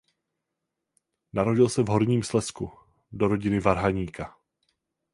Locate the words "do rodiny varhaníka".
3.11-4.37